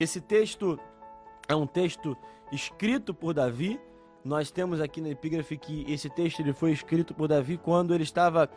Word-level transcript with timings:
Esse 0.00 0.18
texto 0.18 0.80
é 1.46 1.54
um 1.54 1.66
texto 1.66 2.16
escrito 2.50 3.12
por 3.12 3.34
Davi. 3.34 3.78
Nós 4.24 4.50
temos 4.50 4.80
aqui 4.80 4.98
na 4.98 5.10
epígrafe 5.10 5.58
que 5.58 5.84
esse 5.92 6.08
texto 6.08 6.40
ele 6.40 6.54
foi 6.54 6.72
escrito 6.72 7.12
por 7.12 7.28
Davi 7.28 7.58
quando 7.58 7.94
ele 7.94 8.02
estava 8.02 8.48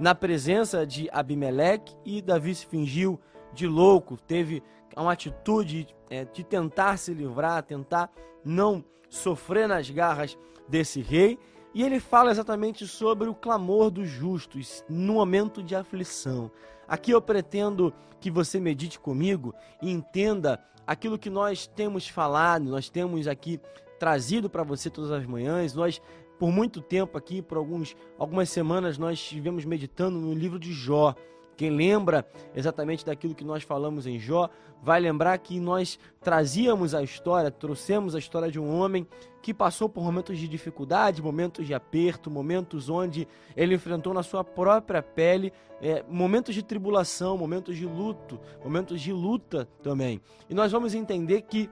na 0.00 0.14
presença 0.14 0.86
de 0.86 1.06
Abimeleque 1.12 1.94
e 2.02 2.22
Davi 2.22 2.54
se 2.54 2.64
fingiu 2.64 3.20
de 3.52 3.66
louco, 3.66 4.16
teve 4.16 4.62
uma 4.96 5.12
atitude 5.12 5.86
é, 6.08 6.24
de 6.24 6.42
tentar 6.42 6.96
se 6.96 7.12
livrar, 7.12 7.62
tentar 7.62 8.10
não 8.42 8.82
sofrer 9.10 9.68
nas 9.68 9.90
garras 9.90 10.38
desse 10.66 11.02
rei. 11.02 11.38
E 11.76 11.82
ele 11.82 12.00
fala 12.00 12.30
exatamente 12.30 12.86
sobre 12.86 13.28
o 13.28 13.34
clamor 13.34 13.90
dos 13.90 14.08
justos 14.08 14.82
no 14.88 15.12
momento 15.12 15.62
de 15.62 15.74
aflição. 15.76 16.50
Aqui 16.88 17.10
eu 17.10 17.20
pretendo 17.20 17.92
que 18.18 18.30
você 18.30 18.58
medite 18.58 18.98
comigo 18.98 19.54
e 19.82 19.90
entenda 19.90 20.58
aquilo 20.86 21.18
que 21.18 21.28
nós 21.28 21.66
temos 21.66 22.08
falado, 22.08 22.64
nós 22.64 22.88
temos 22.88 23.28
aqui 23.28 23.60
trazido 23.98 24.48
para 24.48 24.62
você 24.62 24.88
todas 24.88 25.10
as 25.10 25.26
manhãs. 25.26 25.74
Nós, 25.74 26.00
por 26.38 26.50
muito 26.50 26.80
tempo 26.80 27.18
aqui, 27.18 27.42
por 27.42 27.58
alguns, 27.58 27.94
algumas 28.18 28.48
semanas, 28.48 28.96
nós 28.96 29.18
estivemos 29.18 29.66
meditando 29.66 30.18
no 30.18 30.32
livro 30.32 30.58
de 30.58 30.72
Jó. 30.72 31.14
Quem 31.56 31.70
lembra 31.70 32.26
exatamente 32.54 33.04
daquilo 33.04 33.34
que 33.34 33.44
nós 33.44 33.62
falamos 33.62 34.06
em 34.06 34.18
Jó, 34.18 34.50
vai 34.82 35.00
lembrar 35.00 35.38
que 35.38 35.58
nós 35.58 35.98
trazíamos 36.20 36.94
a 36.94 37.02
história, 37.02 37.50
trouxemos 37.50 38.14
a 38.14 38.18
história 38.18 38.50
de 38.50 38.60
um 38.60 38.78
homem 38.78 39.06
que 39.42 39.54
passou 39.54 39.88
por 39.88 40.02
momentos 40.02 40.38
de 40.38 40.46
dificuldade, 40.46 41.22
momentos 41.22 41.66
de 41.66 41.72
aperto, 41.72 42.30
momentos 42.30 42.88
onde 42.88 43.26
ele 43.56 43.74
enfrentou 43.74 44.12
na 44.12 44.22
sua 44.22 44.44
própria 44.44 45.02
pele 45.02 45.52
é, 45.80 46.04
momentos 46.08 46.54
de 46.54 46.62
tribulação, 46.62 47.36
momentos 47.36 47.76
de 47.76 47.86
luto, 47.86 48.40
momentos 48.62 49.00
de 49.00 49.12
luta 49.12 49.68
também. 49.82 50.20
E 50.48 50.54
nós 50.54 50.72
vamos 50.72 50.94
entender 50.94 51.42
que 51.42 51.70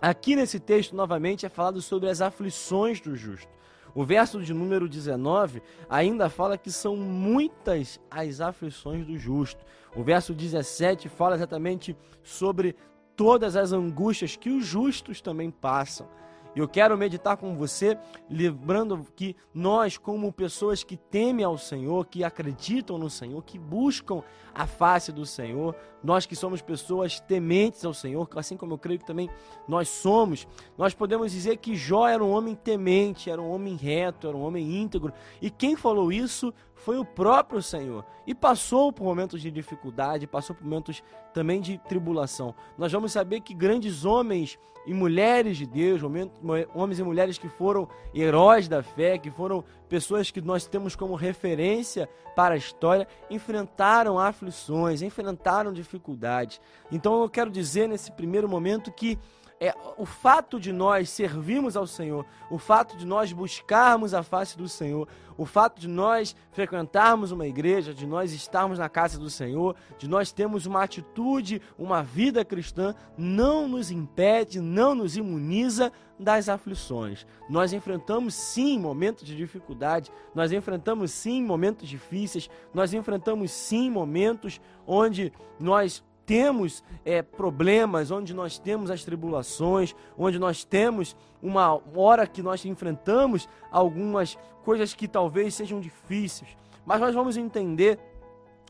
aqui 0.00 0.34
nesse 0.34 0.58
texto, 0.58 0.94
novamente, 0.94 1.46
é 1.46 1.48
falado 1.48 1.80
sobre 1.80 2.08
as 2.08 2.20
aflições 2.20 3.00
do 3.00 3.14
justo. 3.16 3.48
O 3.94 4.04
verso 4.04 4.40
de 4.42 4.54
número 4.54 4.88
19 4.88 5.62
ainda 5.88 6.28
fala 6.28 6.56
que 6.56 6.70
são 6.70 6.96
muitas 6.96 8.00
as 8.10 8.40
aflições 8.40 9.06
do 9.06 9.18
justo. 9.18 9.64
O 9.94 10.02
verso 10.02 10.32
17 10.32 11.08
fala 11.08 11.34
exatamente 11.34 11.96
sobre 12.22 12.76
todas 13.16 13.56
as 13.56 13.72
angústias 13.72 14.36
que 14.36 14.50
os 14.50 14.64
justos 14.64 15.20
também 15.20 15.50
passam. 15.50 16.08
Eu 16.54 16.68
quero 16.68 16.98
meditar 16.98 17.36
com 17.36 17.54
você, 17.54 17.96
lembrando 18.28 19.06
que 19.14 19.36
nós, 19.54 19.96
como 19.96 20.32
pessoas 20.32 20.82
que 20.82 20.96
temem 20.96 21.44
ao 21.44 21.56
Senhor, 21.56 22.06
que 22.06 22.24
acreditam 22.24 22.98
no 22.98 23.08
Senhor, 23.08 23.42
que 23.44 23.58
buscam 23.58 24.22
a 24.52 24.66
face 24.66 25.12
do 25.12 25.24
Senhor, 25.24 25.76
nós 26.02 26.26
que 26.26 26.34
somos 26.34 26.60
pessoas 26.60 27.20
tementes 27.20 27.84
ao 27.84 27.94
Senhor, 27.94 28.28
assim 28.34 28.56
como 28.56 28.74
eu 28.74 28.78
creio 28.78 28.98
que 28.98 29.06
também 29.06 29.30
nós 29.68 29.88
somos, 29.88 30.46
nós 30.76 30.92
podemos 30.92 31.30
dizer 31.30 31.58
que 31.58 31.76
Jó 31.76 32.08
era 32.08 32.24
um 32.24 32.30
homem 32.30 32.54
temente, 32.54 33.30
era 33.30 33.40
um 33.40 33.50
homem 33.50 33.76
reto, 33.76 34.26
era 34.26 34.36
um 34.36 34.42
homem 34.42 34.80
íntegro, 34.80 35.12
e 35.40 35.50
quem 35.50 35.76
falou 35.76 36.12
isso 36.12 36.52
foi 36.80 36.98
o 36.98 37.04
próprio 37.04 37.62
Senhor. 37.62 38.04
E 38.26 38.34
passou 38.34 38.92
por 38.92 39.04
momentos 39.04 39.40
de 39.40 39.50
dificuldade, 39.50 40.26
passou 40.26 40.56
por 40.56 40.64
momentos 40.64 41.02
também 41.32 41.60
de 41.60 41.78
tribulação. 41.78 42.54
Nós 42.76 42.90
vamos 42.90 43.12
saber 43.12 43.40
que 43.40 43.54
grandes 43.54 44.04
homens 44.04 44.58
e 44.86 44.94
mulheres 44.94 45.58
de 45.58 45.66
Deus, 45.66 46.00
homens 46.02 46.98
e 46.98 47.02
mulheres 47.02 47.36
que 47.36 47.48
foram 47.48 47.86
heróis 48.14 48.66
da 48.66 48.82
fé, 48.82 49.18
que 49.18 49.30
foram 49.30 49.62
pessoas 49.88 50.30
que 50.30 50.40
nós 50.40 50.66
temos 50.66 50.96
como 50.96 51.14
referência 51.14 52.08
para 52.34 52.54
a 52.54 52.58
história, 52.58 53.06
enfrentaram 53.28 54.18
aflições, 54.18 55.02
enfrentaram 55.02 55.72
dificuldades. 55.72 56.60
Então 56.90 57.20
eu 57.20 57.28
quero 57.28 57.50
dizer 57.50 57.88
nesse 57.88 58.10
primeiro 58.10 58.48
momento 58.48 58.90
que 58.90 59.18
é, 59.60 59.74
o 59.98 60.06
fato 60.06 60.58
de 60.58 60.72
nós 60.72 61.10
servirmos 61.10 61.76
ao 61.76 61.86
Senhor, 61.86 62.24
o 62.50 62.56
fato 62.56 62.96
de 62.96 63.06
nós 63.06 63.30
buscarmos 63.30 64.14
a 64.14 64.22
face 64.22 64.56
do 64.56 64.66
Senhor, 64.66 65.06
o 65.36 65.44
fato 65.44 65.78
de 65.78 65.86
nós 65.86 66.34
frequentarmos 66.50 67.30
uma 67.30 67.46
igreja, 67.46 67.92
de 67.92 68.06
nós 68.06 68.32
estarmos 68.32 68.78
na 68.78 68.88
casa 68.88 69.18
do 69.18 69.28
Senhor, 69.28 69.76
de 69.98 70.08
nós 70.08 70.32
termos 70.32 70.64
uma 70.64 70.82
atitude, 70.82 71.60
uma 71.78 72.02
vida 72.02 72.42
cristã, 72.42 72.94
não 73.18 73.68
nos 73.68 73.90
impede, 73.90 74.62
não 74.62 74.94
nos 74.94 75.18
imuniza 75.18 75.92
das 76.18 76.48
aflições. 76.48 77.26
Nós 77.48 77.74
enfrentamos 77.74 78.34
sim 78.34 78.78
momentos 78.78 79.26
de 79.26 79.36
dificuldade, 79.36 80.10
nós 80.34 80.52
enfrentamos 80.52 81.10
sim 81.10 81.42
momentos 81.44 81.86
difíceis, 81.86 82.48
nós 82.72 82.94
enfrentamos 82.94 83.50
sim 83.50 83.90
momentos 83.90 84.58
onde 84.86 85.30
nós 85.58 86.02
temos 86.30 86.84
é, 87.04 87.22
problemas, 87.22 88.12
onde 88.12 88.32
nós 88.32 88.56
temos 88.56 88.88
as 88.88 89.02
tribulações, 89.02 89.96
onde 90.16 90.38
nós 90.38 90.62
temos 90.62 91.16
uma 91.42 91.82
hora 91.92 92.24
que 92.24 92.40
nós 92.40 92.64
enfrentamos 92.64 93.48
algumas 93.68 94.38
coisas 94.64 94.94
que 94.94 95.08
talvez 95.08 95.56
sejam 95.56 95.80
difíceis, 95.80 96.56
mas 96.86 97.00
nós 97.00 97.16
vamos 97.16 97.36
entender 97.36 97.98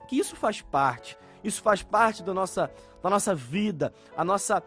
que 0.08 0.18
isso 0.18 0.34
faz 0.36 0.62
parte, 0.62 1.18
isso 1.44 1.60
faz 1.60 1.82
parte 1.82 2.22
da 2.22 2.32
nossa, 2.32 2.70
da 3.02 3.10
nossa 3.10 3.34
vida, 3.34 3.92
a 4.16 4.24
nossa, 4.24 4.62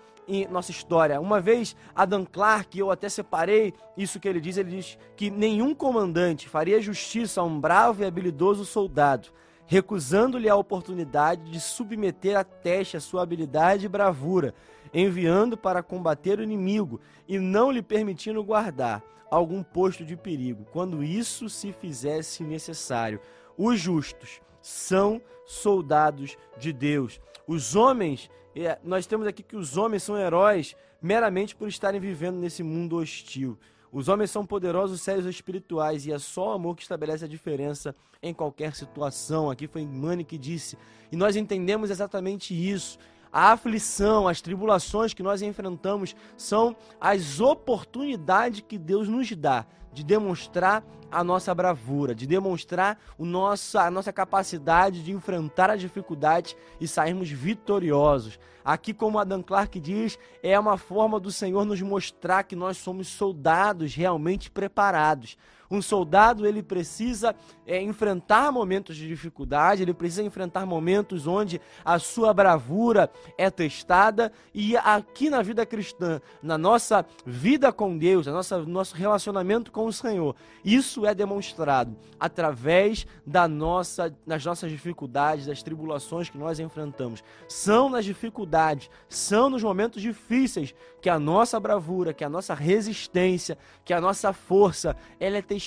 nossa 0.51 0.69
história. 0.69 1.19
Uma 1.19 1.41
vez, 1.41 1.75
Adam 1.95 2.23
Clark, 2.23 2.77
eu 2.77 2.91
até 2.91 3.09
separei 3.09 3.73
isso 3.97 4.19
que 4.19 4.27
ele 4.27 4.39
diz, 4.39 4.55
ele 4.55 4.69
diz 4.69 4.99
que 5.15 5.31
nenhum 5.31 5.73
comandante 5.73 6.47
faria 6.47 6.79
justiça 6.79 7.41
a 7.41 7.43
um 7.43 7.59
bravo 7.59 8.03
e 8.03 8.05
habilidoso 8.05 8.63
soldado 8.63 9.29
recusando-lhe 9.65 10.49
a 10.49 10.55
oportunidade 10.55 11.49
de 11.49 11.59
submeter 11.59 12.37
a 12.37 12.43
teste 12.43 12.97
a 12.97 12.99
sua 12.99 13.23
habilidade 13.23 13.85
e 13.85 13.89
bravura, 13.89 14.53
enviando 14.93 15.57
para 15.57 15.81
combater 15.81 16.39
o 16.39 16.43
inimigo 16.43 16.99
e 17.27 17.39
não 17.39 17.71
lhe 17.71 17.81
permitindo 17.81 18.43
guardar 18.43 19.03
algum 19.29 19.63
posto 19.63 20.05
de 20.05 20.15
perigo, 20.15 20.65
quando 20.71 21.03
isso 21.03 21.49
se 21.49 21.71
fizesse 21.71 22.43
necessário. 22.43 23.19
Os 23.57 23.79
justos 23.79 24.41
são 24.61 25.21
soldados 25.45 26.37
de 26.57 26.71
Deus. 26.71 27.19
Os 27.47 27.75
homens, 27.75 28.29
é, 28.55 28.77
nós 28.83 29.07
temos 29.07 29.25
aqui 29.25 29.41
que 29.41 29.55
os 29.55 29.75
homens 29.75 30.03
são 30.03 30.17
heróis 30.17 30.75
meramente 31.01 31.55
por 31.55 31.67
estarem 31.67 31.99
vivendo 31.99 32.37
nesse 32.37 32.63
mundo 32.63 32.97
hostil. 32.97 33.57
Os 33.93 34.07
homens 34.07 34.31
são 34.31 34.43
poderosos, 34.43 35.01
sérios 35.01 35.27
espirituais, 35.27 36.07
e 36.07 36.11
é 36.11 36.17
só 36.17 36.49
o 36.49 36.53
amor 36.53 36.75
que 36.75 36.81
estabelece 36.81 37.25
a 37.25 37.27
diferença 37.27 37.95
em 38.23 38.33
qualquer 38.33 38.75
situação. 38.75 39.51
Aqui 39.51 39.67
foi 39.67 39.85
Mani 39.85 40.23
que 40.23 40.35
disse. 40.35 40.75
E 41.11 41.15
nós 41.15 41.35
entendemos 41.35 41.91
exatamente 41.91 42.55
isso. 42.55 42.97
A 43.33 43.53
aflição, 43.53 44.27
as 44.27 44.41
tribulações 44.41 45.11
que 45.11 45.23
nós 45.23 45.41
enfrentamos 45.41 46.15
são 46.37 46.75
as 47.01 47.39
oportunidades 47.39 48.61
que 48.61 48.77
Deus 48.77 49.07
nos 49.07 49.31
dá 49.31 49.65
de 49.91 50.03
demonstrar 50.03 50.83
a 51.11 51.23
nossa 51.23 51.53
bravura, 51.53 52.13
de 52.13 52.27
demonstrar 52.27 52.99
o 53.17 53.25
nosso, 53.25 53.79
a 53.79 53.89
nossa 53.89 54.13
capacidade 54.13 55.03
de 55.03 55.11
enfrentar 55.11 55.71
as 55.71 55.81
dificuldades 55.81 56.55
e 56.79 56.87
sairmos 56.87 57.29
vitoriosos. 57.29 58.39
Aqui, 58.63 58.93
como 58.93 59.17
Adam 59.17 59.41
Clark 59.41 59.79
diz, 59.79 60.17
é 60.43 60.57
uma 60.59 60.77
forma 60.77 61.19
do 61.19 61.31
Senhor 61.31 61.65
nos 61.65 61.81
mostrar 61.81 62.43
que 62.43 62.55
nós 62.55 62.77
somos 62.77 63.07
soldados 63.07 63.95
realmente 63.95 64.49
preparados. 64.49 65.37
Um 65.73 65.81
soldado 65.81 66.45
ele 66.45 66.61
precisa 66.61 67.35
é, 67.65 67.81
enfrentar 67.81 68.51
momentos 68.51 68.95
de 68.95 69.07
dificuldade, 69.07 69.81
ele 69.81 69.91
precisa 69.91 70.21
enfrentar 70.21 70.67
momentos 70.67 71.25
onde 71.25 71.59
a 71.83 71.97
sua 71.97 72.31
bravura 72.31 73.09
é 73.39 73.49
testada 73.49 74.31
e 74.53 74.77
aqui 74.77 75.31
na 75.31 75.41
vida 75.41 75.65
cristã, 75.65 76.21
na 76.43 76.59
nossa 76.59 77.03
vida 77.25 77.73
com 77.73 77.97
Deus, 77.97 78.27
no 78.27 78.33
nosso, 78.33 78.59
nosso 78.67 78.95
relacionamento 78.95 79.71
com 79.71 79.87
o 79.87 79.91
Senhor, 79.91 80.35
isso 80.63 81.07
é 81.07 81.15
demonstrado 81.15 81.97
através 82.19 83.07
da 83.25 83.47
nossa, 83.47 84.15
das 84.27 84.45
nossas 84.45 84.69
dificuldades, 84.69 85.47
das 85.47 85.63
tribulações 85.63 86.29
que 86.29 86.37
nós 86.37 86.59
enfrentamos. 86.59 87.23
São 87.49 87.89
nas 87.89 88.05
dificuldades, 88.05 88.91
são 89.09 89.49
nos 89.49 89.63
momentos 89.63 90.03
difíceis 90.03 90.73
que 91.01 91.09
a 91.09 91.19
nossa 91.19 91.59
bravura, 91.59 92.13
que 92.13 92.23
a 92.23 92.29
nossa 92.29 92.53
resistência, 92.53 93.57
que 93.83 93.93
a 93.93 93.99
nossa 93.99 94.31
força, 94.31 94.95
ela 95.19 95.37
é 95.37 95.41
testada, 95.41 95.62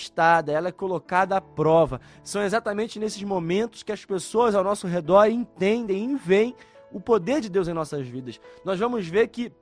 ela 0.52 0.68
é 0.68 0.72
colocada 0.72 1.36
à 1.36 1.40
prova. 1.40 2.00
São 2.22 2.42
exatamente 2.42 2.98
nesses 2.98 3.22
momentos 3.22 3.82
que 3.82 3.92
as 3.92 4.04
pessoas 4.04 4.54
ao 4.54 4.64
nosso 4.64 4.86
redor 4.86 5.26
entendem 5.26 6.12
e 6.12 6.16
veem 6.16 6.54
o 6.92 7.00
poder 7.00 7.40
de 7.40 7.48
Deus 7.48 7.68
em 7.68 7.72
nossas 7.72 8.06
vidas. 8.06 8.40
Nós 8.64 8.78
vamos 8.78 9.06
ver 9.06 9.28
que 9.28 9.52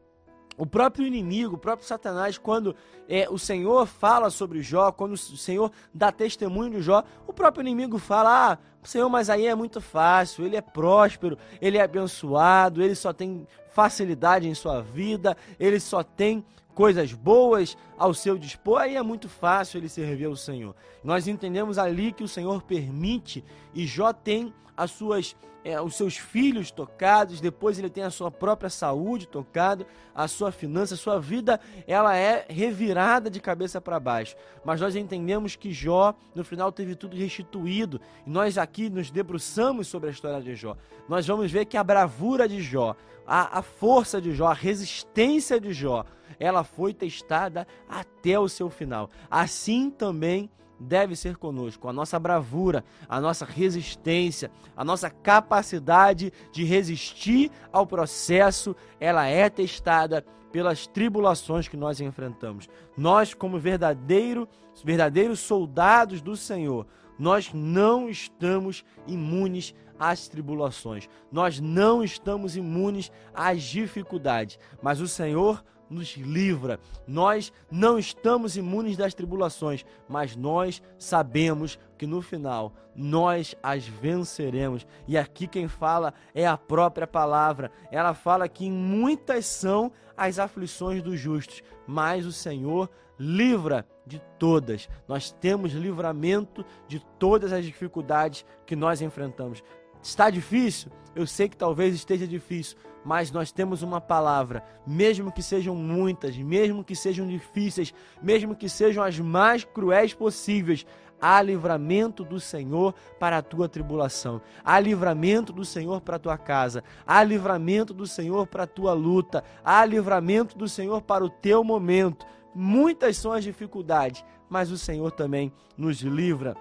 o 0.56 0.64
próprio 0.64 1.06
inimigo, 1.06 1.56
o 1.56 1.58
próprio 1.58 1.86
Satanás, 1.86 2.38
quando 2.38 2.76
é, 3.08 3.28
o 3.28 3.38
Senhor 3.38 3.86
fala 3.86 4.30
sobre 4.30 4.62
Jó, 4.62 4.92
quando 4.92 5.12
o 5.12 5.16
Senhor 5.18 5.70
dá 5.92 6.12
testemunho 6.12 6.70
de 6.70 6.82
Jó, 6.82 7.02
o 7.26 7.32
próprio 7.32 7.62
inimigo 7.62 7.98
fala: 7.98 8.52
Ah, 8.52 8.58
Senhor, 8.82 9.08
mas 9.08 9.28
aí 9.28 9.46
é 9.46 9.54
muito 9.54 9.80
fácil, 9.80 10.44
ele 10.44 10.56
é 10.56 10.60
próspero, 10.60 11.36
ele 11.60 11.78
é 11.78 11.82
abençoado, 11.82 12.82
ele 12.82 12.94
só 12.94 13.12
tem 13.12 13.46
facilidade 13.72 14.48
em 14.48 14.54
sua 14.54 14.80
vida, 14.80 15.36
ele 15.58 15.80
só 15.80 16.04
tem 16.04 16.44
coisas 16.74 17.12
boas 17.12 17.76
ao 17.96 18.12
seu 18.12 18.36
dispor, 18.36 18.80
aí 18.80 18.96
é 18.96 19.02
muito 19.02 19.28
fácil 19.28 19.78
ele 19.78 19.88
servir 19.88 20.26
ao 20.26 20.36
Senhor. 20.36 20.74
Nós 21.02 21.28
entendemos 21.28 21.78
ali 21.78 22.12
que 22.12 22.24
o 22.24 22.28
Senhor 22.28 22.62
permite 22.62 23.44
e 23.72 23.86
Jó 23.86 24.12
tem 24.12 24.52
as 24.76 24.90
suas 24.90 25.36
é, 25.64 25.80
os 25.80 25.96
seus 25.96 26.16
filhos 26.16 26.70
tocados, 26.70 27.40
depois 27.40 27.78
ele 27.78 27.88
tem 27.88 28.04
a 28.04 28.10
sua 28.10 28.30
própria 28.30 28.68
saúde 28.68 29.26
tocada, 29.26 29.86
a 30.14 30.28
sua 30.28 30.52
finança, 30.52 30.92
a 30.94 30.98
sua 30.98 31.18
vida, 31.18 31.58
ela 31.86 32.14
é 32.14 32.44
revirada 32.48 33.30
de 33.30 33.40
cabeça 33.40 33.80
para 33.80 33.98
baixo. 33.98 34.36
Mas 34.62 34.80
nós 34.80 34.94
entendemos 34.94 35.56
que 35.56 35.72
Jó, 35.72 36.14
no 36.34 36.44
final, 36.44 36.70
teve 36.70 36.94
tudo 36.94 37.16
restituído. 37.16 37.98
E 38.26 38.30
nós 38.30 38.58
aqui 38.58 38.90
nos 38.90 39.10
debruçamos 39.10 39.88
sobre 39.88 40.10
a 40.10 40.12
história 40.12 40.42
de 40.42 40.54
Jó. 40.54 40.76
Nós 41.08 41.26
vamos 41.26 41.50
ver 41.50 41.64
que 41.64 41.78
a 41.78 41.82
bravura 41.82 42.46
de 42.46 42.60
Jó, 42.60 42.94
a, 43.26 43.58
a 43.58 43.62
força 43.62 44.20
de 44.20 44.32
Jó, 44.34 44.48
a 44.48 44.54
resistência 44.54 45.58
de 45.58 45.72
Jó, 45.72 46.04
ela 46.38 46.62
foi 46.62 46.92
testada 46.92 47.66
até 47.88 48.38
o 48.38 48.48
seu 48.50 48.68
final. 48.68 49.08
Assim 49.30 49.88
também 49.88 50.50
deve 50.78 51.16
ser 51.16 51.36
conosco. 51.36 51.88
A 51.88 51.92
nossa 51.92 52.18
bravura, 52.18 52.84
a 53.08 53.20
nossa 53.20 53.44
resistência, 53.44 54.50
a 54.76 54.84
nossa 54.84 55.08
capacidade 55.10 56.32
de 56.52 56.64
resistir 56.64 57.50
ao 57.72 57.86
processo, 57.86 58.74
ela 59.00 59.26
é 59.26 59.48
testada 59.48 60.24
pelas 60.52 60.86
tribulações 60.86 61.66
que 61.66 61.76
nós 61.76 62.00
enfrentamos. 62.00 62.68
Nós, 62.96 63.34
como 63.34 63.58
verdadeiro, 63.58 64.48
verdadeiros 64.84 65.40
soldados 65.40 66.22
do 66.22 66.36
Senhor, 66.36 66.86
nós 67.18 67.52
não 67.52 68.08
estamos 68.08 68.84
imunes 69.06 69.74
às 69.98 70.28
tribulações. 70.28 71.08
Nós 71.30 71.60
não 71.60 72.02
estamos 72.02 72.56
imunes 72.56 73.10
às 73.32 73.62
dificuldades, 73.62 74.58
mas 74.82 75.00
o 75.00 75.08
Senhor 75.08 75.64
nos 75.94 76.16
livra. 76.16 76.78
Nós 77.06 77.52
não 77.70 77.98
estamos 77.98 78.56
imunes 78.56 78.96
das 78.96 79.14
tribulações, 79.14 79.84
mas 80.08 80.36
nós 80.36 80.82
sabemos 80.98 81.78
que 81.96 82.06
no 82.06 82.20
final 82.20 82.72
nós 82.94 83.54
as 83.62 83.86
venceremos. 83.86 84.86
E 85.06 85.16
aqui 85.16 85.46
quem 85.46 85.68
fala 85.68 86.12
é 86.34 86.46
a 86.46 86.58
própria 86.58 87.06
palavra. 87.06 87.70
Ela 87.90 88.12
fala 88.12 88.48
que 88.48 88.68
muitas 88.70 89.46
são 89.46 89.90
as 90.16 90.38
aflições 90.38 91.02
dos 91.02 91.18
justos, 91.18 91.62
mas 91.86 92.26
o 92.26 92.32
Senhor 92.32 92.90
livra 93.18 93.86
de 94.06 94.20
todas. 94.38 94.88
Nós 95.08 95.30
temos 95.32 95.72
livramento 95.72 96.64
de 96.86 97.00
todas 97.18 97.52
as 97.52 97.64
dificuldades 97.64 98.44
que 98.66 98.76
nós 98.76 99.00
enfrentamos. 99.00 99.62
Está 100.04 100.28
difícil? 100.28 100.92
Eu 101.16 101.26
sei 101.26 101.48
que 101.48 101.56
talvez 101.56 101.94
esteja 101.94 102.26
difícil, 102.26 102.76
mas 103.02 103.32
nós 103.32 103.50
temos 103.50 103.82
uma 103.82 104.02
palavra, 104.02 104.62
mesmo 104.86 105.32
que 105.32 105.42
sejam 105.42 105.74
muitas, 105.74 106.36
mesmo 106.36 106.84
que 106.84 106.94
sejam 106.94 107.26
difíceis, 107.26 107.94
mesmo 108.22 108.54
que 108.54 108.68
sejam 108.68 109.02
as 109.02 109.18
mais 109.18 109.64
cruéis 109.64 110.12
possíveis, 110.12 110.84
há 111.18 111.40
livramento 111.40 112.22
do 112.22 112.38
Senhor 112.38 112.94
para 113.18 113.38
a 113.38 113.42
tua 113.42 113.66
tribulação, 113.66 114.42
há 114.62 114.78
livramento 114.78 115.54
do 115.54 115.64
Senhor 115.64 116.02
para 116.02 116.16
a 116.16 116.18
tua 116.18 116.36
casa, 116.36 116.84
há 117.06 117.24
livramento 117.24 117.94
do 117.94 118.06
Senhor 118.06 118.46
para 118.46 118.64
a 118.64 118.66
tua 118.66 118.92
luta, 118.92 119.42
há 119.64 119.86
livramento 119.86 120.58
do 120.58 120.68
Senhor 120.68 121.00
para 121.00 121.24
o 121.24 121.30
teu 121.30 121.64
momento. 121.64 122.26
Muitas 122.54 123.16
são 123.16 123.32
as 123.32 123.42
dificuldades, 123.42 124.22
mas 124.50 124.70
o 124.70 124.76
Senhor 124.76 125.10
também 125.12 125.50
nos 125.78 126.02
livra. 126.02 126.54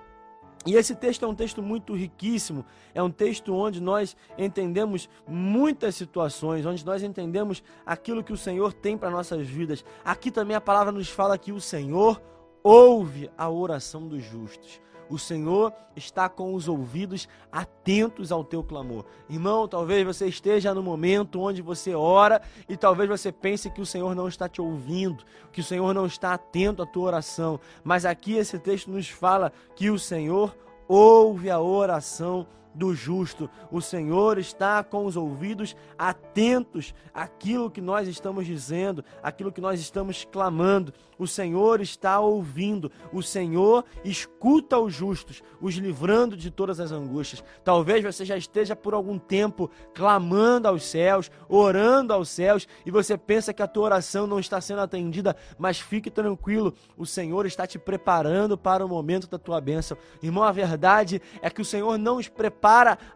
E 0.65 0.75
esse 0.75 0.95
texto 0.95 1.25
é 1.25 1.27
um 1.27 1.36
texto 1.36 1.62
muito 1.62 1.94
riquíssimo, 1.94 2.65
é 2.94 3.04
um 3.04 3.12
texto 3.12 3.54
onde 3.54 3.81
nós 3.81 4.15
entendemos 4.38 5.10
muitas 5.27 5.95
situações, 5.95 6.65
onde 6.65 6.86
nós 6.86 7.04
entendemos 7.04 7.62
aquilo 7.86 8.24
que 8.24 8.31
o 8.31 8.38
Senhor 8.38 8.71
tem 8.71 8.98
para 8.98 9.10
nossas 9.10 9.45
vidas. 9.45 9.83
Aqui 10.06 10.31
também 10.31 10.56
a 10.56 10.62
palavra 10.62 10.92
nos 10.92 11.10
fala 11.10 11.38
que 11.38 11.51
o 11.51 11.60
Senhor 11.60 12.21
ouve 12.63 13.30
a 13.38 13.50
oração 13.50 14.07
dos 14.07 14.24
justos. 14.24 14.81
O 15.10 15.18
Senhor 15.18 15.74
está 15.96 16.28
com 16.28 16.54
os 16.54 16.68
ouvidos 16.68 17.28
atentos 17.52 18.32
ao 18.32 18.44
teu 18.44 18.64
clamor. 18.64 19.06
Irmão, 19.30 19.68
talvez 19.68 20.06
você 20.06 20.28
esteja 20.28 20.74
no 20.74 20.82
momento 20.82 21.40
onde 21.40 21.62
você 21.62 21.94
ora 21.94 22.42
e 22.68 22.76
talvez 22.76 23.10
você 23.10 23.32
pense 23.32 23.70
que 23.70 23.82
o 23.82 23.86
Senhor 23.86 24.16
não 24.16 24.28
está 24.28 24.50
te 24.50 24.62
ouvindo, 24.62 25.24
que 25.52 25.62
o 25.62 25.64
Senhor 25.64 25.94
não 25.94 26.06
está 26.06 26.34
atento 26.34 26.82
à 26.82 26.86
tua 26.86 27.08
oração. 27.08 27.60
Mas 27.84 28.06
aqui 28.06 28.34
esse 28.34 28.58
texto 28.58 28.90
nos 28.90 29.10
fala 29.10 29.52
que 29.76 29.90
o 29.90 30.00
Senhor 30.00 30.56
ouve 30.88 31.50
a 31.50 31.60
oração 31.60 32.48
do 32.74 32.94
justo. 32.94 33.50
O 33.72 33.81
Senhor 33.81 34.38
está 34.38 34.84
com 34.84 35.06
os 35.06 35.16
ouvidos 35.16 35.75
atentos 35.98 36.94
àquilo 37.14 37.70
que 37.70 37.81
nós 37.81 38.08
estamos 38.08 38.46
dizendo, 38.46 39.04
àquilo 39.22 39.52
que 39.52 39.62
nós 39.62 39.80
estamos 39.80 40.25
clamando. 40.25 40.94
O 41.18 41.28
Senhor 41.28 41.80
está 41.81 42.20
ouvindo. 42.20 42.92
O 43.12 43.22
Senhor 43.22 43.86
escuta 44.04 44.80
os 44.80 44.94
justos, 44.94 45.42
os 45.62 45.75
livrando 45.75 46.36
de 46.36 46.50
todas 46.50 46.80
as 46.80 46.92
angústias. 46.92 47.44
Talvez 47.64 48.04
você 48.04 48.25
já 48.25 48.36
esteja 48.36 48.75
por 48.75 48.94
algum 48.94 49.18
tempo 49.18 49.70
clamando 49.94 50.68
aos 50.68 50.84
céus, 50.84 51.31
orando 51.48 52.14
aos 52.14 52.30
céus, 52.30 52.68
e 52.86 52.92
você 52.92 53.18
pensa 53.18 53.54
que 53.54 53.62
a 53.62 53.68
tua 53.68 53.84
oração 53.84 54.28
não 54.28 54.40
está 54.40 54.60
sendo 54.60 54.81
atendida, 54.81 55.36
mas 55.58 55.80
fique 55.80 56.10
tranquilo, 56.10 56.74
o 56.98 57.06
Senhor 57.06 57.46
está 57.46 57.68
te 57.68 57.78
preparando 57.78 58.58
para 58.58 58.86
o 58.86 58.90
momento 58.90 59.28
da 59.28 59.38
tua 59.38 59.62
bênção. 59.62 59.98
Irmão, 60.22 60.44
a 60.44 60.52
verdade 60.52 61.22
é 61.42 61.50
que 61.50 61.62
o 61.62 61.66
Senhor 61.66 61.98
não 61.98 62.18
os 62.18 62.28
prepara 62.28 62.62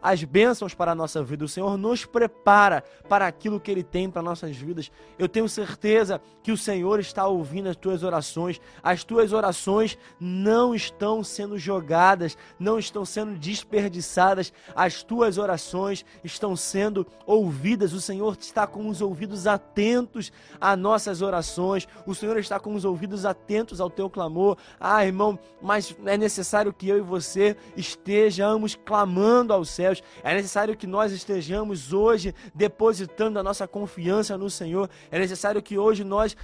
as 0.02 0.22
bênçãos 0.24 0.74
para 0.74 0.92
a 0.92 0.94
nossa 0.94 1.22
vida, 1.22 1.44
o 1.44 1.48
Senhor 1.48 1.76
nos 1.78 2.04
prepara 2.04 2.84
para 3.08 3.26
aquilo 3.26 3.58
que 3.58 3.70
Ele 3.70 3.82
tem 3.82 4.10
para 4.10 4.20
nossas 4.22 4.56
vidas. 4.56 4.90
Eu 5.18 5.28
tenho 5.28 5.48
certeza 5.48 6.20
que 6.42 6.52
o 6.52 6.56
Senhor 6.56 7.00
está 7.00 7.26
ouvindo 7.26 7.68
as 7.68 7.76
tuas 7.76 8.02
orações. 8.02 8.60
As 8.82 9.04
tuas 9.04 9.32
orações 9.32 9.96
não 10.20 10.74
estão 10.74 11.24
sendo 11.24 11.58
jogadas, 11.58 12.36
não 12.58 12.78
estão 12.78 13.04
sendo 13.04 13.38
desperdiçadas. 13.38 14.52
As 14.74 15.02
tuas 15.02 15.38
orações 15.38 16.04
estão 16.22 16.54
sendo 16.54 17.06
ouvidas. 17.26 17.92
O 17.92 18.00
Senhor 18.00 18.36
está 18.38 18.66
com 18.66 18.88
os 18.88 19.00
ouvidos 19.00 19.46
atentos 19.46 20.30
às 20.60 20.78
nossas 20.78 21.22
orações. 21.22 21.88
O 22.06 22.14
Senhor 22.14 22.36
está 22.38 22.60
com 22.60 22.74
os 22.74 22.84
ouvidos 22.84 23.24
atentos 23.24 23.80
ao 23.80 23.88
teu 23.88 24.10
clamor. 24.10 24.56
Ah, 24.78 25.04
irmão, 25.04 25.38
mas 25.62 25.96
é 26.04 26.18
necessário 26.18 26.72
que 26.72 26.88
eu 26.88 26.98
e 26.98 27.02
você 27.02 27.56
estejamos 27.76 28.74
clamando 28.74 29.37
aos 29.52 29.70
céus. 29.70 30.02
É 30.22 30.34
necessário 30.34 30.76
que 30.76 30.86
nós 30.86 31.12
estejamos 31.12 31.92
hoje 31.92 32.34
depositando 32.54 33.38
a 33.38 33.42
nossa 33.42 33.66
confiança 33.66 34.36
no 34.36 34.50
Senhor. 34.50 34.88
É 35.10 35.18
necessário 35.18 35.62
que 35.62 35.78
hoje 35.78 36.04
nós 36.04 36.36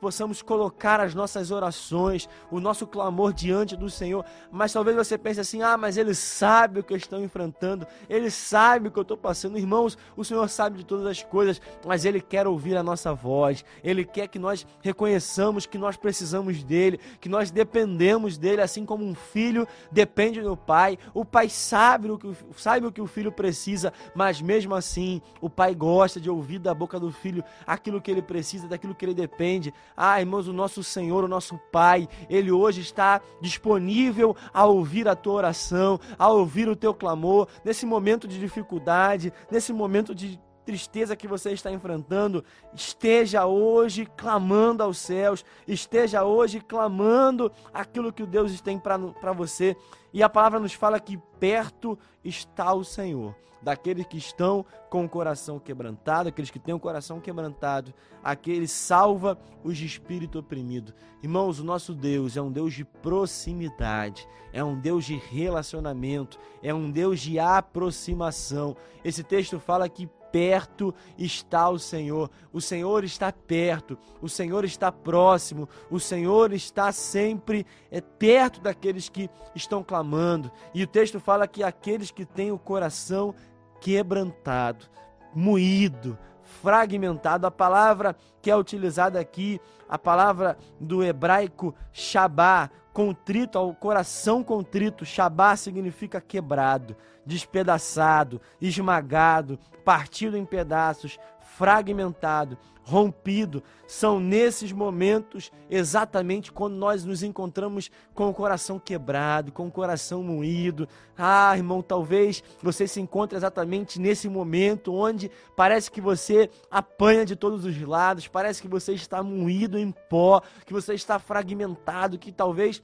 possamos 0.00 0.42
colocar 0.42 1.00
as 1.00 1.14
nossas 1.14 1.50
orações, 1.50 2.28
o 2.50 2.60
nosso 2.60 2.86
clamor 2.86 3.32
diante 3.32 3.76
do 3.76 3.90
Senhor. 3.90 4.24
Mas 4.50 4.72
talvez 4.72 4.96
você 4.96 5.18
pense 5.18 5.40
assim: 5.40 5.62
ah, 5.62 5.76
mas 5.76 5.96
Ele 5.96 6.14
sabe 6.14 6.80
o 6.80 6.82
que 6.82 6.92
eu 6.92 6.96
estou 6.96 7.20
enfrentando, 7.20 7.86
Ele 8.08 8.30
sabe 8.30 8.88
o 8.88 8.90
que 8.90 8.98
eu 8.98 9.02
estou 9.02 9.16
passando. 9.16 9.58
Irmãos, 9.58 9.98
o 10.16 10.24
Senhor 10.24 10.48
sabe 10.48 10.78
de 10.78 10.84
todas 10.84 11.06
as 11.06 11.22
coisas, 11.22 11.60
mas 11.86 12.04
Ele 12.04 12.20
quer 12.20 12.46
ouvir 12.46 12.76
a 12.76 12.82
nossa 12.82 13.12
voz, 13.12 13.64
Ele 13.82 14.04
quer 14.04 14.28
que 14.28 14.38
nós 14.38 14.66
reconheçamos 14.82 15.66
que 15.66 15.78
nós 15.78 15.96
precisamos 15.96 16.62
dEle, 16.62 16.98
que 17.20 17.28
nós 17.28 17.50
dependemos 17.50 18.38
dEle, 18.38 18.62
assim 18.62 18.84
como 18.84 19.04
um 19.04 19.14
filho 19.14 19.66
depende 19.90 20.40
do 20.40 20.56
pai. 20.56 20.98
O 21.14 21.24
pai 21.24 21.48
sabe 21.48 22.10
o 22.10 22.18
que, 22.18 22.34
sabe 22.56 22.86
o, 22.86 22.92
que 22.92 23.00
o 23.00 23.06
filho 23.06 23.30
precisa, 23.30 23.92
mas 24.14 24.40
mesmo 24.40 24.74
assim, 24.74 25.20
o 25.40 25.48
pai 25.48 25.74
gosta 25.74 26.20
de 26.20 26.30
ouvir 26.30 26.58
da 26.58 26.74
boca 26.74 26.98
do 26.98 27.10
filho 27.10 27.44
aquilo 27.66 28.00
que 28.00 28.10
ele 28.10 28.22
precisa, 28.22 28.68
daquilo 28.68 28.94
que 28.94 29.04
ele 29.04 29.14
depende. 29.14 29.72
Ah, 29.96 30.20
irmãos, 30.20 30.48
o 30.48 30.52
nosso 30.52 30.82
Senhor, 30.82 31.24
o 31.24 31.28
nosso 31.28 31.58
Pai, 31.70 32.08
Ele 32.28 32.50
hoje 32.50 32.80
está 32.80 33.20
disponível 33.40 34.36
a 34.52 34.64
ouvir 34.66 35.08
a 35.08 35.14
tua 35.14 35.34
oração, 35.34 36.00
a 36.18 36.28
ouvir 36.28 36.68
o 36.68 36.76
teu 36.76 36.94
clamor, 36.94 37.48
nesse 37.64 37.86
momento 37.86 38.26
de 38.26 38.38
dificuldade, 38.38 39.32
nesse 39.50 39.72
momento 39.72 40.14
de 40.14 40.40
tristeza 40.68 41.16
que 41.16 41.26
você 41.26 41.52
está 41.52 41.72
enfrentando, 41.72 42.44
esteja 42.74 43.46
hoje 43.46 44.04
clamando 44.04 44.82
aos 44.82 44.98
céus, 44.98 45.42
esteja 45.66 46.24
hoje 46.24 46.60
clamando 46.60 47.50
aquilo 47.72 48.12
que 48.12 48.22
o 48.22 48.26
Deus 48.26 48.60
tem 48.60 48.78
para 48.78 49.32
você. 49.32 49.74
E 50.12 50.22
a 50.22 50.28
palavra 50.28 50.60
nos 50.60 50.74
fala 50.74 51.00
que 51.00 51.16
perto 51.40 51.98
está 52.22 52.74
o 52.74 52.84
Senhor, 52.84 53.34
daqueles 53.62 54.04
que 54.04 54.18
estão 54.18 54.62
com 54.90 55.06
o 55.06 55.08
coração 55.08 55.58
quebrantado, 55.58 56.28
aqueles 56.28 56.50
que 56.50 56.58
têm 56.58 56.74
o 56.74 56.78
coração 56.78 57.18
quebrantado, 57.18 57.94
aquele 58.22 58.68
salva 58.68 59.38
os 59.64 59.78
de 59.78 59.86
espírito 59.86 60.38
oprimido. 60.38 60.92
Irmãos, 61.22 61.58
o 61.60 61.64
nosso 61.64 61.94
Deus 61.94 62.36
é 62.36 62.42
um 62.42 62.52
Deus 62.52 62.74
de 62.74 62.84
proximidade, 62.84 64.28
é 64.52 64.62
um 64.62 64.78
Deus 64.78 65.06
de 65.06 65.16
relacionamento, 65.16 66.38
é 66.62 66.74
um 66.74 66.90
Deus 66.90 67.20
de 67.20 67.38
aproximação. 67.38 68.76
Esse 69.02 69.24
texto 69.24 69.58
fala 69.58 69.88
que 69.88 70.06
perto 70.32 70.94
está 71.16 71.68
o 71.68 71.78
Senhor. 71.78 72.30
O 72.52 72.60
Senhor 72.60 73.04
está 73.04 73.32
perto, 73.32 73.98
o 74.20 74.28
Senhor 74.28 74.64
está 74.64 74.90
próximo, 74.90 75.68
o 75.90 75.98
Senhor 75.98 76.52
está 76.52 76.92
sempre 76.92 77.66
é, 77.90 78.00
perto 78.00 78.60
daqueles 78.60 79.08
que 79.08 79.30
estão 79.54 79.82
clamando. 79.82 80.50
E 80.74 80.82
o 80.82 80.86
texto 80.86 81.20
fala 81.20 81.48
que 81.48 81.62
aqueles 81.62 82.10
que 82.10 82.24
têm 82.24 82.52
o 82.52 82.58
coração 82.58 83.34
quebrantado, 83.80 84.86
moído, 85.34 86.18
fragmentado. 86.62 87.46
A 87.46 87.50
palavra 87.50 88.16
que 88.40 88.50
é 88.50 88.56
utilizada 88.56 89.20
aqui, 89.20 89.60
a 89.88 89.98
palavra 89.98 90.56
do 90.80 91.02
hebraico 91.02 91.74
shabá, 91.92 92.70
contrito, 92.98 93.56
ao 93.56 93.72
coração 93.72 94.42
contrito, 94.42 95.06
Shabá 95.06 95.54
significa 95.54 96.20
quebrado, 96.20 96.96
despedaçado, 97.24 98.40
esmagado, 98.60 99.56
partido 99.84 100.36
em 100.36 100.44
pedaços, 100.44 101.16
fragmentado, 101.56 102.58
rompido. 102.82 103.62
São 103.86 104.18
nesses 104.18 104.72
momentos 104.72 105.52
exatamente 105.70 106.50
quando 106.50 106.74
nós 106.74 107.04
nos 107.04 107.22
encontramos 107.22 107.90
com 108.14 108.28
o 108.28 108.34
coração 108.34 108.80
quebrado, 108.80 109.52
com 109.52 109.68
o 109.68 109.70
coração 109.70 110.22
moído. 110.22 110.88
Ah, 111.16 111.56
irmão, 111.56 111.82
talvez 111.82 112.42
você 112.60 112.88
se 112.88 113.00
encontre 113.00 113.36
exatamente 113.36 114.00
nesse 114.00 114.28
momento 114.28 114.92
onde 114.92 115.30
parece 115.54 115.90
que 115.90 116.00
você 116.00 116.50
apanha 116.70 117.24
de 117.24 117.36
todos 117.36 117.64
os 117.64 117.80
lados, 117.80 118.26
parece 118.26 118.60
que 118.60 118.68
você 118.68 118.92
está 118.92 119.22
moído 119.22 119.78
em 119.78 119.92
pó, 119.92 120.42
que 120.66 120.72
você 120.72 120.94
está 120.94 121.18
fragmentado, 121.18 122.18
que 122.18 122.32
talvez 122.32 122.82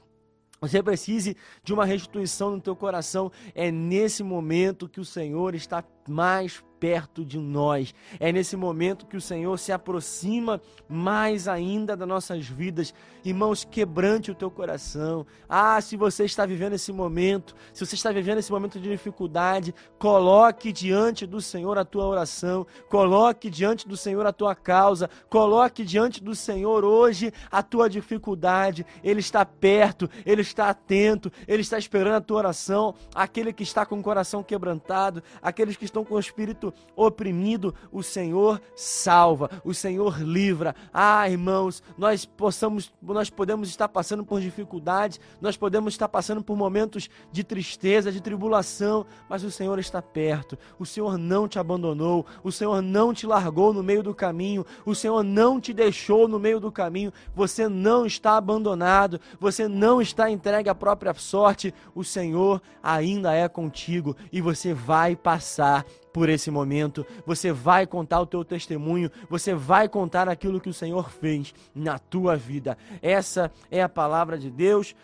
você 0.69 0.83
precise 0.83 1.37
de 1.63 1.73
uma 1.73 1.85
restituição 1.85 2.51
no 2.51 2.61
teu 2.61 2.75
coração. 2.75 3.31
É 3.55 3.71
nesse 3.71 4.23
momento 4.23 4.89
que 4.89 5.01
o 5.01 5.05
Senhor 5.05 5.55
está 5.55 5.85
mais 6.09 6.63
perto 6.85 7.25
de 7.25 7.39
nós. 7.39 7.95
É 8.21 8.31
nesse 8.31 8.59
momento 8.59 9.07
que 9.07 9.17
o 9.17 9.21
Senhor 9.21 9.59
se 9.59 9.73
aproxima 9.73 10.61
mais 10.87 11.49
ainda 11.49 11.97
das 11.97 12.07
nossas 12.07 12.47
vidas. 12.47 12.93
Irmãos, 13.25 13.65
quebrante 13.65 14.31
o 14.31 14.35
teu 14.35 14.51
coração. 14.51 15.27
Ah, 15.49 15.81
se 15.81 15.97
você 15.97 16.27
está 16.27 16.45
vivendo 16.45 16.75
esse 16.75 16.93
momento, 16.93 17.57
se 17.73 17.87
você 17.87 17.95
está 17.95 18.13
vivendo 18.13 18.37
esse 18.37 18.53
momento 18.53 18.79
de 18.79 18.91
dificuldade, 18.91 19.75
coloque 19.99 20.71
diante 20.71 21.27
do 21.27 21.41
Senhor 21.41 21.79
a 21.79 21.87
tua 21.87 22.05
oração, 22.05 22.67
coloque 22.91 23.49
diante 23.49 23.89
do 23.89 23.97
Senhor 23.97 24.27
a 24.27 24.33
tua 24.33 24.55
causa, 24.55 25.09
coloque 25.31 25.87
diante 25.87 26.23
do 26.23 26.35
Senhor 26.35 26.85
hoje 26.85 27.33
a 27.51 27.63
tua 27.63 27.89
dificuldade. 27.89 28.85
Ele 29.03 29.21
está 29.21 29.43
perto, 29.47 30.11
ele 30.27 30.43
está 30.43 30.69
atento, 30.69 31.33
ele 31.49 31.63
está 31.63 31.79
esperando 31.79 32.17
a 32.17 32.21
tua 32.21 32.37
oração. 32.37 32.95
Aquele 33.15 33.55
que 33.55 33.63
está 33.63 33.87
com 33.87 33.99
o 33.99 34.03
coração 34.03 34.43
quebrantado, 34.43 35.23
aqueles 35.41 35.79
que 35.79 35.87
estão 35.87 36.05
com 36.05 36.17
o 36.17 36.21
espírito 36.21 36.74
oprimido, 36.97 37.75
o 37.91 38.03
Senhor 38.03 38.61
salva, 38.75 39.51
o 39.65 39.75
Senhor 39.75 40.21
livra. 40.21 40.75
Ah, 40.93 41.29
irmãos, 41.29 41.83
nós 41.99 42.25
possamos, 42.25 42.93
nós 43.03 43.31
podemos 43.31 43.69
estar 43.69 43.89
passando 43.89 44.25
por 44.25 44.41
dificuldades, 44.41 45.21
nós 45.41 45.57
podemos 45.57 45.95
estar 45.95 46.09
passando 46.09 46.43
por 46.43 46.57
momentos 46.57 47.09
de 47.33 47.43
tristeza, 47.43 48.13
de 48.13 48.21
tribulação, 48.21 49.07
mas 49.29 49.43
o 49.43 49.51
Senhor 49.51 49.79
está 49.79 50.01
perto. 50.01 50.59
O 50.79 50.87
Senhor 50.87 51.19
não 51.19 51.49
te 51.49 51.59
abandonou, 51.59 52.25
o 52.43 52.53
Senhor 52.53 52.81
não 52.81 53.13
te 53.13 53.27
largou 53.27 53.73
no 53.73 53.83
meio 53.83 54.03
do 54.03 54.15
caminho, 54.15 54.65
o 54.85 54.95
Senhor 54.95 55.23
não 55.23 55.61
te 55.61 55.73
deixou 55.73 56.29
no 56.29 56.39
meio 56.39 56.61
do 56.61 56.71
caminho. 56.71 57.13
Você 57.35 57.69
não 57.69 58.07
está 58.07 58.37
abandonado, 58.37 59.21
você 59.41 59.67
não 59.69 60.01
está 60.01 60.31
entregue 60.31 60.69
à 60.69 60.75
própria 60.75 61.15
sorte. 61.15 61.75
O 61.95 62.05
Senhor 62.05 62.61
ainda 62.83 63.35
é 63.35 63.49
contigo 63.49 64.17
e 64.33 64.41
você 64.41 64.73
vai 64.73 65.17
passar 65.17 65.85
por 66.15 66.29
esse 66.29 66.49
momento, 66.49 67.05
você 67.27 67.51
vai 67.51 67.89
contar 67.89 68.21
o 68.21 68.27
teu 68.27 68.45
testemunho, 68.45 69.11
você 69.29 69.53
vai 69.53 69.89
contar 69.89 70.29
aquilo 70.29 70.61
que 70.61 70.69
o 70.69 70.73
Senhor 70.73 71.11
fez 71.11 71.53
na 71.75 71.99
tua 71.99 72.37
vida. 72.37 72.79
Essa 73.03 73.51
é 73.69 73.83
a 73.83 73.89
palavra 73.89 74.39
de 74.39 74.49
Deus 74.49 74.95